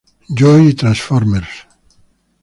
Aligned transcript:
Joe" 0.31 0.57
y 0.63 0.73
"Transformers". 0.73 1.67